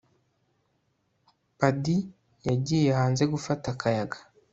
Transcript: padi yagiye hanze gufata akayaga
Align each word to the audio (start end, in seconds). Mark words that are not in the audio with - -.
padi 1.57 1.97
yagiye 2.47 2.89
hanze 2.99 3.23
gufata 3.33 3.65
akayaga 3.73 4.17